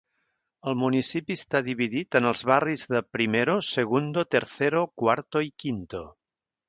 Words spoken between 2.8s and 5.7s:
de Primero, Segundo, Tercero, Cuarto i